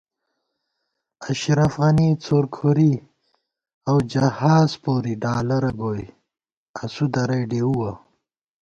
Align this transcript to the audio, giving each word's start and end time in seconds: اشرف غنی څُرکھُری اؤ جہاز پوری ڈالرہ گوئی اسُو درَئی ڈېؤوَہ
اشرف 1.29 1.73
غنی 1.81 2.09
څُرکھُری 2.23 2.93
اؤ 3.89 3.97
جہاز 4.11 4.69
پوری 4.81 5.13
ڈالرہ 5.23 5.71
گوئی 5.79 6.05
اسُو 6.83 7.05
درَئی 7.13 7.43
ڈېؤوَہ 7.49 7.91